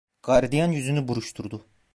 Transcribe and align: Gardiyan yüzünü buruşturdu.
Gardiyan 0.23 0.71
yüzünü 0.71 1.07
buruşturdu. 1.07 1.65